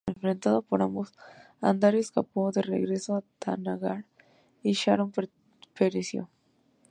Enfrentado 0.09 0.63
por 0.63 0.81
ambos, 0.81 1.13
Andar 1.63 1.93
escapó 1.93 2.51
de 2.51 2.63
regreso 2.63 3.15
a 3.15 3.23
Thanagar 3.37 4.07
y 4.63 4.71
Sharon 4.73 5.11
pereció. 5.77 6.27